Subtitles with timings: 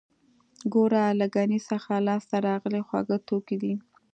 [0.73, 3.73] ګوړه له ګني څخه لاسته راغلی خوږ توکی دی